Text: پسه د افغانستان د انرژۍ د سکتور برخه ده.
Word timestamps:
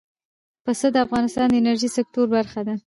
پسه 0.63 0.87
د 0.93 0.97
افغانستان 1.05 1.47
د 1.49 1.55
انرژۍ 1.59 1.89
د 1.91 1.93
سکتور 1.97 2.25
برخه 2.35 2.61
ده. 2.67 2.75